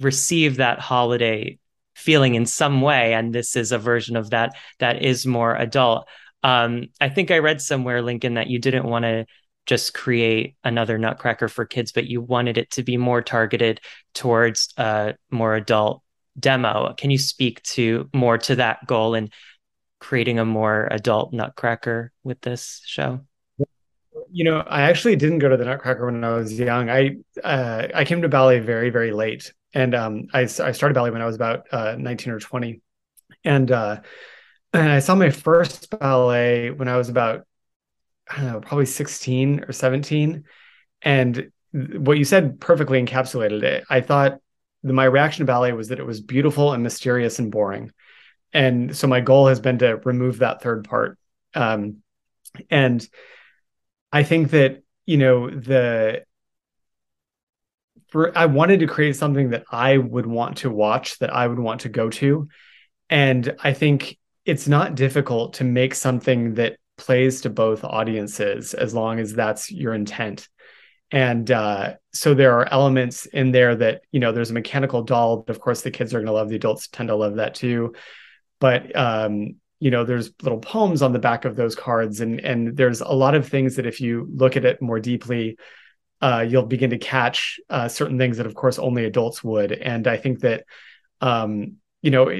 receive 0.00 0.56
that 0.56 0.80
holiday 0.80 1.58
feeling 1.94 2.34
in 2.34 2.46
some 2.46 2.80
way. 2.80 3.14
And 3.14 3.34
this 3.34 3.56
is 3.56 3.72
a 3.72 3.78
version 3.78 4.16
of 4.16 4.30
that 4.30 4.54
that 4.80 5.02
is 5.02 5.26
more 5.26 5.54
adult. 5.54 6.08
Um, 6.42 6.88
I 7.00 7.08
think 7.08 7.30
I 7.30 7.38
read 7.38 7.60
somewhere, 7.60 8.02
Lincoln, 8.02 8.34
that 8.34 8.48
you 8.48 8.58
didn't 8.58 8.84
want 8.84 9.04
to 9.04 9.26
just 9.66 9.94
create 9.94 10.56
another 10.64 10.98
Nutcracker 10.98 11.48
for 11.48 11.64
kids, 11.64 11.92
but 11.92 12.06
you 12.06 12.20
wanted 12.20 12.58
it 12.58 12.70
to 12.72 12.82
be 12.82 12.96
more 12.96 13.22
targeted 13.22 13.80
towards 14.14 14.72
a 14.76 15.14
more 15.30 15.54
adult 15.54 16.02
demo. 16.38 16.94
Can 16.96 17.10
you 17.10 17.18
speak 17.18 17.62
to 17.62 18.08
more 18.12 18.38
to 18.38 18.56
that 18.56 18.86
goal 18.86 19.14
and 19.14 19.32
creating 20.00 20.38
a 20.38 20.44
more 20.44 20.88
adult 20.90 21.32
Nutcracker 21.32 22.12
with 22.22 22.40
this 22.42 22.82
show? 22.84 23.20
You 24.30 24.44
know, 24.44 24.60
I 24.60 24.82
actually 24.82 25.16
didn't 25.16 25.38
go 25.38 25.48
to 25.48 25.56
the 25.56 25.64
Nutcracker 25.64 26.06
when 26.06 26.22
I 26.24 26.34
was 26.34 26.52
young. 26.52 26.90
I 26.90 27.16
uh, 27.42 27.88
I 27.94 28.04
came 28.04 28.22
to 28.22 28.28
ballet 28.28 28.58
very 28.58 28.90
very 28.90 29.12
late, 29.12 29.52
and 29.72 29.94
um, 29.94 30.26
I 30.32 30.40
I 30.40 30.46
started 30.46 30.94
ballet 30.94 31.10
when 31.10 31.22
I 31.22 31.26
was 31.26 31.36
about 31.36 31.66
uh, 31.72 31.96
nineteen 31.98 32.32
or 32.32 32.40
twenty, 32.40 32.80
and 33.44 33.70
uh, 33.70 34.00
and 34.72 34.88
I 34.90 34.98
saw 34.98 35.14
my 35.14 35.30
first 35.30 35.96
ballet 35.98 36.70
when 36.70 36.88
I 36.88 36.96
was 36.96 37.08
about 37.08 37.46
I 38.28 38.36
don't 38.36 38.52
know, 38.52 38.60
probably 38.60 38.86
16 38.86 39.64
or 39.68 39.72
17. 39.72 40.44
And 41.02 41.50
what 41.72 42.18
you 42.18 42.24
said 42.24 42.60
perfectly 42.60 43.02
encapsulated 43.02 43.62
it. 43.62 43.84
I 43.90 44.00
thought 44.00 44.38
my 44.82 45.04
reaction 45.04 45.40
to 45.40 45.50
ballet 45.50 45.72
was 45.72 45.88
that 45.88 45.98
it 45.98 46.06
was 46.06 46.20
beautiful 46.20 46.72
and 46.72 46.82
mysterious 46.82 47.38
and 47.38 47.50
boring. 47.50 47.90
And 48.52 48.96
so 48.96 49.06
my 49.06 49.20
goal 49.20 49.48
has 49.48 49.60
been 49.60 49.78
to 49.78 49.96
remove 50.04 50.38
that 50.38 50.62
third 50.62 50.84
part. 50.84 51.18
Um, 51.54 52.02
and 52.70 53.06
I 54.12 54.22
think 54.22 54.50
that, 54.50 54.82
you 55.06 55.16
know, 55.16 55.50
the, 55.50 56.22
for, 58.08 58.36
I 58.38 58.46
wanted 58.46 58.80
to 58.80 58.86
create 58.86 59.16
something 59.16 59.50
that 59.50 59.64
I 59.70 59.98
would 59.98 60.26
want 60.26 60.58
to 60.58 60.70
watch, 60.70 61.18
that 61.18 61.34
I 61.34 61.48
would 61.48 61.58
want 61.58 61.80
to 61.80 61.88
go 61.88 62.10
to. 62.10 62.48
And 63.10 63.56
I 63.62 63.72
think 63.72 64.16
it's 64.44 64.68
not 64.68 64.94
difficult 64.94 65.54
to 65.54 65.64
make 65.64 65.94
something 65.94 66.54
that 66.54 66.76
plays 66.96 67.42
to 67.42 67.50
both 67.50 67.84
audiences 67.84 68.74
as 68.74 68.94
long 68.94 69.18
as 69.18 69.34
that's 69.34 69.70
your 69.70 69.94
intent. 69.94 70.48
And 71.10 71.50
uh, 71.50 71.94
so 72.12 72.34
there 72.34 72.58
are 72.58 72.72
elements 72.72 73.26
in 73.26 73.52
there 73.52 73.74
that 73.76 74.02
you 74.10 74.20
know 74.20 74.32
there's 74.32 74.50
a 74.50 74.54
mechanical 74.54 75.02
doll 75.02 75.38
but 75.38 75.54
of 75.54 75.60
course 75.60 75.82
the 75.82 75.90
kids 75.90 76.14
are 76.14 76.18
going 76.18 76.26
to 76.26 76.32
love. 76.32 76.48
The 76.48 76.56
adults 76.56 76.88
tend 76.88 77.08
to 77.08 77.16
love 77.16 77.36
that 77.36 77.54
too. 77.54 77.94
But 78.58 78.96
um, 78.96 79.56
you 79.80 79.90
know 79.90 80.04
there's 80.04 80.32
little 80.42 80.60
poems 80.60 81.02
on 81.02 81.12
the 81.12 81.18
back 81.18 81.44
of 81.44 81.56
those 81.56 81.74
cards 81.74 82.20
and 82.20 82.40
and 82.40 82.76
there's 82.76 83.00
a 83.00 83.12
lot 83.12 83.34
of 83.34 83.48
things 83.48 83.76
that 83.76 83.86
if 83.86 84.00
you 84.00 84.26
look 84.32 84.56
at 84.56 84.64
it 84.64 84.80
more 84.80 84.98
deeply 84.98 85.58
uh, 86.20 86.44
you'll 86.48 86.64
begin 86.64 86.90
to 86.90 86.98
catch 86.98 87.60
uh, 87.68 87.86
certain 87.86 88.16
things 88.16 88.38
that 88.38 88.46
of 88.46 88.54
course 88.54 88.78
only 88.78 89.04
adults 89.04 89.44
would. 89.44 89.72
And 89.72 90.06
i 90.06 90.16
think 90.16 90.40
that 90.40 90.64
um, 91.20 91.76
you 92.02 92.10
know 92.10 92.30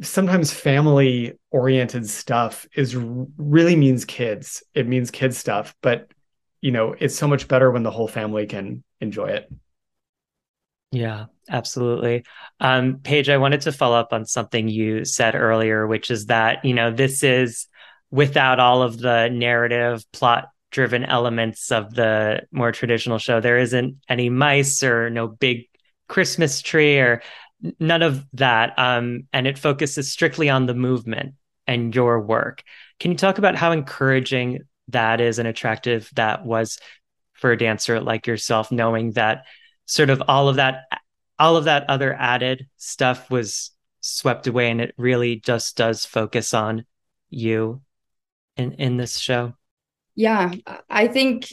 sometimes 0.00 0.52
family 0.52 1.38
oriented 1.50 2.08
stuff 2.08 2.66
is 2.74 2.96
really 2.96 3.76
means 3.76 4.04
kids. 4.04 4.62
It 4.74 4.86
means 4.86 5.10
kids 5.10 5.36
stuff 5.36 5.74
but 5.82 6.10
you 6.60 6.70
know 6.70 6.94
it's 6.98 7.16
so 7.16 7.28
much 7.28 7.48
better 7.48 7.70
when 7.70 7.82
the 7.82 7.90
whole 7.90 8.08
family 8.08 8.46
can 8.46 8.82
enjoy 9.00 9.26
it. 9.26 9.52
Yeah 10.90 11.26
absolutely. 11.48 12.24
Um 12.60 13.00
paige 13.02 13.28
i 13.28 13.36
wanted 13.36 13.62
to 13.62 13.72
follow 13.72 13.98
up 13.98 14.12
on 14.12 14.24
something 14.24 14.68
you 14.68 15.04
said 15.04 15.34
earlier 15.34 15.86
which 15.86 16.10
is 16.10 16.26
that 16.26 16.64
you 16.64 16.74
know 16.74 16.90
this 16.90 17.22
is 17.22 17.66
without 18.10 18.60
all 18.60 18.82
of 18.82 18.98
the 18.98 19.28
narrative 19.28 20.04
plot 20.12 20.48
driven 20.72 21.04
elements 21.04 21.70
of 21.70 21.94
the 21.94 22.40
more 22.50 22.72
traditional 22.72 23.18
show. 23.18 23.40
There 23.40 23.58
isn't 23.58 23.96
any 24.08 24.30
mice 24.30 24.82
or 24.82 25.10
no 25.10 25.28
big 25.28 25.66
christmas 26.08 26.60
tree 26.60 26.98
or 26.98 27.22
none 27.78 28.02
of 28.02 28.26
that. 28.34 28.78
Um, 28.78 29.28
and 29.32 29.46
it 29.46 29.58
focuses 29.58 30.10
strictly 30.10 30.50
on 30.50 30.66
the 30.66 30.74
movement 30.74 31.34
and 31.66 31.94
your 31.94 32.20
work. 32.20 32.62
Can 32.98 33.12
you 33.12 33.16
talk 33.16 33.38
about 33.38 33.56
how 33.56 33.72
encouraging 33.72 34.60
that 34.88 35.20
is 35.20 35.38
and 35.38 35.48
attractive 35.48 36.10
that 36.14 36.44
was 36.44 36.78
for 37.34 37.52
a 37.52 37.58
dancer 37.58 38.00
like 38.00 38.26
yourself, 38.26 38.70
knowing 38.70 39.12
that 39.12 39.44
sort 39.86 40.10
of 40.10 40.22
all 40.28 40.48
of 40.48 40.56
that, 40.56 40.84
all 41.38 41.56
of 41.56 41.64
that 41.64 41.88
other 41.88 42.14
added 42.14 42.68
stuff 42.76 43.30
was 43.30 43.70
swept 44.00 44.46
away, 44.46 44.70
and 44.70 44.80
it 44.80 44.94
really 44.96 45.36
just 45.36 45.76
does 45.76 46.04
focus 46.04 46.54
on 46.54 46.84
you 47.30 47.80
in 48.56 48.72
in 48.72 48.96
this 48.96 49.18
show. 49.18 49.54
Yeah, 50.14 50.52
I 50.90 51.08
think 51.08 51.52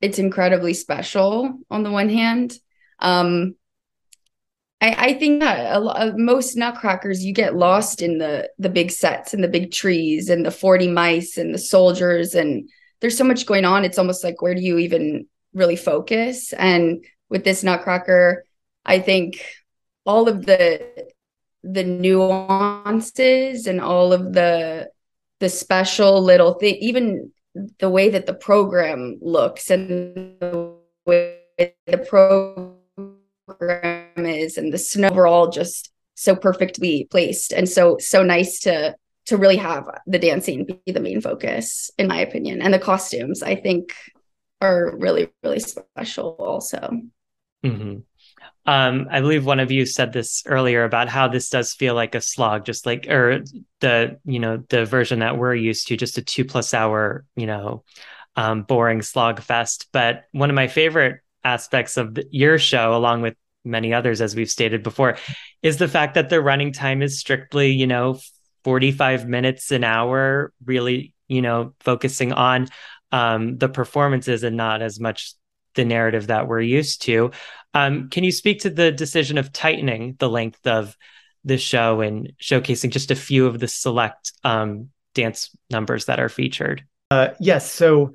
it's 0.00 0.18
incredibly 0.18 0.74
special 0.74 1.58
on 1.70 1.82
the 1.82 1.90
one 1.90 2.08
hand. 2.08 2.56
Um, 2.98 3.56
I, 4.80 4.94
I 4.98 5.14
think 5.14 5.40
that 5.40 5.76
a 5.76 5.80
lot, 5.80 6.00
uh, 6.00 6.12
most 6.16 6.56
nutcrackers 6.56 7.24
you 7.24 7.32
get 7.32 7.54
lost 7.54 8.02
in 8.02 8.18
the 8.18 8.48
the 8.58 8.68
big 8.68 8.90
sets 8.90 9.34
and 9.34 9.44
the 9.44 9.48
big 9.48 9.72
trees 9.72 10.28
and 10.30 10.44
the 10.44 10.50
40 10.50 10.88
mice 10.88 11.36
and 11.36 11.54
the 11.54 11.58
soldiers 11.58 12.34
and 12.34 12.68
there's 13.00 13.16
so 13.16 13.24
much 13.24 13.46
going 13.46 13.64
on. 13.64 13.84
It's 13.84 13.98
almost 13.98 14.24
like 14.24 14.42
where 14.42 14.54
do 14.54 14.62
you 14.62 14.78
even 14.78 15.26
really 15.54 15.76
focus? 15.76 16.52
And 16.52 17.04
with 17.30 17.44
this 17.44 17.62
nutcracker 17.62 18.44
i 18.84 18.98
think 18.98 19.42
all 20.04 20.28
of 20.28 20.44
the 20.44 21.08
the 21.62 21.84
nuances 21.84 23.66
and 23.66 23.80
all 23.80 24.12
of 24.12 24.34
the 24.34 24.90
the 25.38 25.48
special 25.48 26.22
little 26.22 26.54
thing 26.54 26.74
even 26.76 27.32
the 27.78 27.88
way 27.88 28.10
that 28.10 28.26
the 28.26 28.34
program 28.34 29.18
looks 29.22 29.70
and 29.70 29.88
the 30.40 30.74
way 31.06 31.38
the 31.58 31.98
program 32.08 32.76
is 34.26 34.56
and 34.56 34.72
the 34.72 34.78
snow 34.78 35.08
overall 35.08 35.48
just 35.48 35.92
so 36.14 36.36
perfectly 36.36 37.06
placed 37.10 37.52
and 37.52 37.68
so 37.68 37.96
so 37.98 38.22
nice 38.22 38.60
to 38.60 38.94
to 39.26 39.36
really 39.36 39.56
have 39.56 39.88
the 40.06 40.18
dancing 40.18 40.66
be 40.84 40.92
the 40.92 41.00
main 41.00 41.20
focus 41.20 41.90
in 41.98 42.08
my 42.08 42.18
opinion. 42.20 42.62
And 42.62 42.74
the 42.74 42.78
costumes 42.78 43.42
i 43.42 43.54
think 43.54 43.94
are 44.60 44.94
really 44.96 45.30
really 45.42 45.60
special 45.60 46.36
also. 46.38 46.90
Mm-hmm. 47.64 47.98
um, 48.64 49.08
i 49.10 49.20
believe 49.20 49.44
one 49.44 49.60
of 49.60 49.70
you 49.70 49.84
said 49.84 50.14
this 50.14 50.42
earlier 50.46 50.84
about 50.84 51.10
how 51.10 51.28
this 51.28 51.50
does 51.50 51.74
feel 51.74 51.94
like 51.94 52.14
a 52.14 52.22
slog 52.22 52.64
just 52.64 52.86
like 52.86 53.06
or 53.06 53.44
the 53.80 54.18
you 54.24 54.38
know 54.38 54.64
the 54.70 54.86
version 54.86 55.18
that 55.18 55.36
we're 55.36 55.54
used 55.54 55.88
to 55.88 55.96
just 55.96 56.16
a 56.16 56.22
two 56.22 56.46
plus 56.46 56.72
hour 56.72 57.26
you 57.36 57.46
know 57.46 57.84
um, 58.36 58.62
boring 58.62 59.02
slog 59.02 59.40
fest. 59.40 59.88
But 59.92 60.24
one 60.32 60.50
of 60.50 60.56
my 60.56 60.68
favorite 60.68 61.20
aspects 61.44 61.96
of 61.96 62.14
the, 62.14 62.26
your 62.30 62.58
show 62.58 62.94
along 62.94 63.22
with 63.22 63.34
many 63.64 63.92
others, 63.92 64.20
as 64.20 64.34
we've 64.34 64.50
stated 64.50 64.82
before, 64.82 65.16
is 65.62 65.76
the 65.76 65.88
fact 65.88 66.14
that 66.14 66.28
the 66.28 66.40
running 66.40 66.72
time 66.72 67.02
is 67.02 67.18
strictly, 67.18 67.72
you 67.72 67.86
know, 67.86 68.18
45 68.64 69.28
minutes 69.28 69.70
an 69.70 69.84
hour, 69.84 70.52
really, 70.64 71.14
you 71.28 71.42
know, 71.42 71.74
focusing 71.80 72.32
on 72.32 72.68
um, 73.12 73.58
the 73.58 73.68
performances 73.68 74.42
and 74.42 74.56
not 74.56 74.82
as 74.82 75.00
much 75.00 75.34
the 75.74 75.84
narrative 75.84 76.28
that 76.28 76.48
we're 76.48 76.60
used 76.60 77.02
to. 77.02 77.30
Um, 77.74 78.10
can 78.10 78.24
you 78.24 78.32
speak 78.32 78.60
to 78.60 78.70
the 78.70 78.90
decision 78.90 79.38
of 79.38 79.52
tightening 79.52 80.16
the 80.18 80.28
length 80.28 80.66
of 80.66 80.96
the 81.44 81.58
show 81.58 82.00
and 82.00 82.32
showcasing 82.40 82.90
just 82.90 83.10
a 83.10 83.16
few 83.16 83.46
of 83.46 83.58
the 83.58 83.68
select 83.68 84.32
um, 84.44 84.90
dance 85.14 85.50
numbers 85.70 86.06
that 86.06 86.20
are 86.20 86.28
featured? 86.28 86.84
Uh, 87.10 87.28
yes. 87.38 87.70
So 87.70 88.14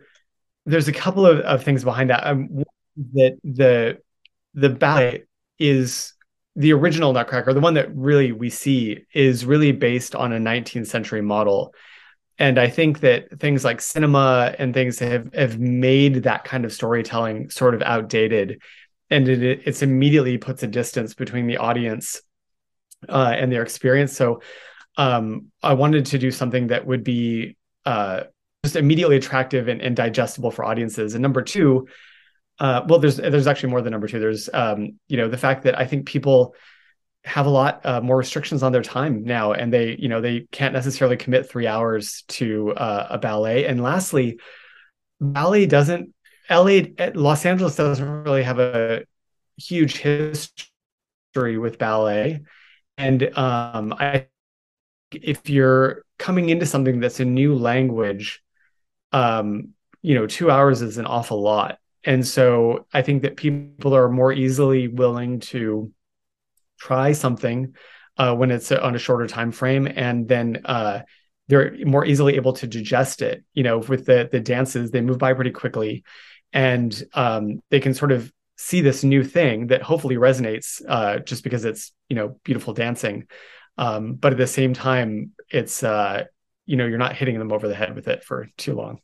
there's 0.65 0.87
a 0.87 0.93
couple 0.93 1.25
of, 1.25 1.39
of 1.39 1.63
things 1.63 1.83
behind 1.83 2.09
that. 2.09 2.25
Um, 2.25 2.63
that 3.13 3.37
the 3.43 3.97
the 4.53 4.69
ballet 4.69 5.25
is 5.59 6.13
the 6.55 6.73
original 6.73 7.13
Nutcracker, 7.13 7.53
the 7.53 7.59
one 7.59 7.73
that 7.73 7.93
really 7.95 8.31
we 8.31 8.49
see, 8.49 9.05
is 9.13 9.45
really 9.45 9.71
based 9.71 10.15
on 10.15 10.31
a 10.31 10.39
19th 10.39 10.87
century 10.87 11.21
model. 11.21 11.73
And 12.37 12.59
I 12.59 12.69
think 12.69 12.99
that 13.01 13.39
things 13.39 13.63
like 13.63 13.81
cinema 13.81 14.53
and 14.57 14.73
things 14.73 14.99
have, 14.99 15.33
have 15.33 15.59
made 15.59 16.23
that 16.23 16.43
kind 16.43 16.65
of 16.65 16.73
storytelling 16.73 17.49
sort 17.49 17.75
of 17.75 17.81
outdated. 17.81 18.61
And 19.09 19.27
it, 19.27 19.61
it's 19.65 19.81
immediately 19.81 20.37
puts 20.37 20.63
a 20.63 20.67
distance 20.67 21.13
between 21.13 21.47
the 21.47 21.57
audience 21.57 22.21
uh, 23.07 23.33
and 23.37 23.51
their 23.51 23.61
experience. 23.61 24.15
So 24.15 24.41
um, 24.97 25.51
I 25.61 25.73
wanted 25.73 26.07
to 26.07 26.17
do 26.17 26.31
something 26.31 26.67
that 26.67 26.85
would 26.85 27.03
be 27.03 27.57
uh, 27.85 28.23
just 28.63 28.75
immediately 28.75 29.17
attractive 29.17 29.67
and, 29.67 29.81
and 29.81 29.95
digestible 29.95 30.51
for 30.51 30.65
audiences. 30.65 31.15
And 31.15 31.21
number 31.21 31.41
two, 31.41 31.87
uh, 32.59 32.85
well, 32.87 32.99
there's 32.99 33.17
there's 33.17 33.47
actually 33.47 33.69
more 33.69 33.81
than 33.81 33.91
number 33.91 34.07
two. 34.07 34.19
There's 34.19 34.49
um, 34.53 34.99
you 35.07 35.17
know 35.17 35.27
the 35.27 35.37
fact 35.37 35.63
that 35.63 35.77
I 35.77 35.85
think 35.85 36.05
people 36.05 36.55
have 37.23 37.47
a 37.47 37.49
lot 37.49 37.85
uh, 37.85 38.01
more 38.01 38.17
restrictions 38.17 38.63
on 38.63 38.71
their 38.71 38.83
time 38.83 39.23
now, 39.23 39.53
and 39.53 39.73
they 39.73 39.95
you 39.97 40.07
know 40.07 40.21
they 40.21 40.41
can't 40.51 40.73
necessarily 40.73 41.17
commit 41.17 41.49
three 41.49 41.67
hours 41.67 42.23
to 42.29 42.73
uh, 42.73 43.07
a 43.11 43.17
ballet. 43.17 43.65
And 43.65 43.81
lastly, 43.81 44.39
ballet 45.19 45.65
doesn't 45.65 46.13
LA 46.49 46.81
Los 47.13 47.45
Angeles 47.45 47.75
doesn't 47.75 48.23
really 48.23 48.43
have 48.43 48.59
a 48.59 49.03
huge 49.57 49.97
history 49.97 51.57
with 51.57 51.77
ballet, 51.77 52.41
and 52.97 53.37
um, 53.37 53.93
I 53.99 54.27
if 55.11 55.49
you're 55.49 56.03
coming 56.17 56.49
into 56.49 56.65
something 56.65 56.99
that's 56.99 57.19
a 57.19 57.25
new 57.25 57.55
language 57.55 58.41
um, 59.11 59.69
you 60.01 60.13
know, 60.13 60.27
two 60.27 60.51
hours 60.51 60.81
is 60.81 60.97
an 60.97 61.05
awful 61.05 61.41
lot. 61.41 61.79
And 62.05 62.25
so 62.25 62.85
I 62.93 63.01
think 63.01 63.23
that 63.23 63.35
people 63.35 63.95
are 63.95 64.09
more 64.09 64.31
easily 64.31 64.87
willing 64.87 65.39
to 65.41 65.91
try 66.79 67.13
something 67.13 67.75
uh, 68.17 68.35
when 68.35 68.51
it's 68.51 68.71
on 68.71 68.95
a 68.95 68.99
shorter 68.99 69.27
time 69.27 69.51
frame, 69.51 69.87
and 69.87 70.27
then 70.27 70.61
uh, 70.65 71.01
they're 71.47 71.75
more 71.85 72.05
easily 72.05 72.35
able 72.35 72.53
to 72.53 72.67
digest 72.67 73.21
it. 73.21 73.43
You 73.53 73.63
know, 73.63 73.79
with 73.79 74.05
the 74.05 74.29
the 74.31 74.39
dances, 74.39 74.91
they 74.91 75.01
move 75.01 75.17
by 75.17 75.33
pretty 75.33 75.51
quickly, 75.51 76.03
and 76.53 77.03
um, 77.13 77.61
they 77.69 77.79
can 77.79 77.93
sort 77.93 78.11
of 78.11 78.31
see 78.57 78.81
this 78.81 79.03
new 79.03 79.23
thing 79.23 79.67
that 79.67 79.81
hopefully 79.81 80.15
resonates 80.15 80.81
uh, 80.87 81.19
just 81.19 81.43
because 81.43 81.65
it's 81.65 81.91
you 82.09 82.15
know 82.15 82.39
beautiful 82.43 82.73
dancing 82.73 83.27
um, 83.77 84.13
but 84.13 84.31
at 84.31 84.37
the 84.37 84.47
same 84.47 84.73
time 84.73 85.31
it's 85.49 85.83
uh, 85.83 86.23
you 86.65 86.77
know 86.77 86.85
you're 86.85 86.97
not 86.97 87.15
hitting 87.15 87.37
them 87.37 87.51
over 87.51 87.67
the 87.67 87.75
head 87.75 87.95
with 87.95 88.07
it 88.07 88.23
for 88.23 88.49
too 88.57 88.73
long 88.73 88.99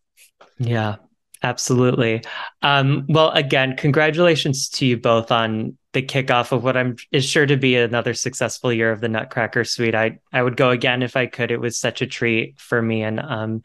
yeah 0.58 0.96
absolutely 1.44 2.24
um, 2.62 3.06
well 3.10 3.32
again 3.32 3.76
congratulations 3.76 4.70
to 4.70 4.86
you 4.86 4.98
both 4.98 5.32
on 5.32 5.78
the 5.94 6.02
kickoff 6.02 6.52
of 6.52 6.64
what 6.64 6.78
i'm 6.78 6.96
is 7.12 7.26
sure 7.26 7.46
to 7.46 7.58
be 7.58 7.76
another 7.76 8.14
successful 8.14 8.72
year 8.72 8.92
of 8.92 9.02
the 9.02 9.10
nutcracker 9.10 9.64
suite 9.64 9.96
i 9.96 10.20
i 10.32 10.42
would 10.42 10.58
go 10.58 10.70
again 10.70 11.02
if 11.02 11.16
i 11.16 11.26
could 11.26 11.52
it 11.52 11.60
was 11.60 11.78
such 11.78 12.02
a 12.02 12.08
treat 12.08 12.60
for 12.60 12.82
me 12.82 13.02
and 13.02 13.20
um, 13.20 13.62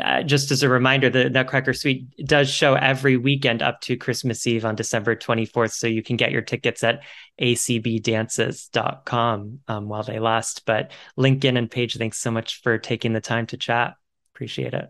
uh, 0.00 0.22
just 0.22 0.50
as 0.50 0.62
a 0.62 0.70
reminder, 0.70 1.10
the 1.10 1.28
Nutcracker 1.28 1.74
Suite 1.74 2.06
does 2.24 2.48
show 2.48 2.72
every 2.74 3.18
weekend 3.18 3.60
up 3.60 3.82
to 3.82 3.94
Christmas 3.96 4.46
Eve 4.46 4.64
on 4.64 4.74
December 4.74 5.14
24th. 5.14 5.72
So 5.72 5.86
you 5.86 6.02
can 6.02 6.16
get 6.16 6.32
your 6.32 6.40
tickets 6.40 6.82
at 6.82 7.02
acbdances.com 7.40 9.60
um, 9.68 9.88
while 9.88 10.02
they 10.02 10.18
last. 10.18 10.64
But 10.64 10.92
Lincoln 11.16 11.58
and 11.58 11.70
Paige, 11.70 11.98
thanks 11.98 12.16
so 12.18 12.30
much 12.30 12.62
for 12.62 12.78
taking 12.78 13.12
the 13.12 13.20
time 13.20 13.46
to 13.48 13.58
chat. 13.58 13.96
Appreciate 14.34 14.72
it. 14.72 14.88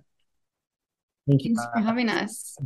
Thank 1.29 1.45
you. 1.45 1.55
Thanks 1.55 1.67
for 1.73 1.81
having 1.81 2.09
us. 2.09 2.57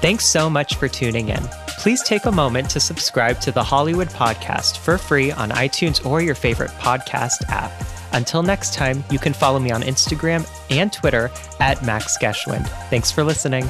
Thanks 0.00 0.24
so 0.26 0.48
much 0.48 0.76
for 0.76 0.88
tuning 0.88 1.28
in 1.28 1.42
please 1.78 2.02
take 2.02 2.26
a 2.26 2.32
moment 2.32 2.68
to 2.68 2.80
subscribe 2.80 3.40
to 3.40 3.52
the 3.52 3.62
Hollywood 3.62 4.08
Podcast 4.08 4.78
for 4.78 4.98
free 4.98 5.30
on 5.30 5.50
iTunes 5.50 6.04
or 6.04 6.20
your 6.20 6.34
favorite 6.34 6.70
podcast 6.72 7.48
app. 7.48 7.72
Until 8.12 8.42
next 8.42 8.74
time, 8.74 9.04
you 9.10 9.18
can 9.18 9.32
follow 9.32 9.58
me 9.58 9.70
on 9.70 9.82
Instagram 9.82 10.46
and 10.70 10.92
Twitter 10.92 11.30
at 11.60 11.84
Max 11.86 12.18
Geschwind. 12.18 12.68
Thanks 12.90 13.12
for 13.12 13.22
listening. 13.22 13.64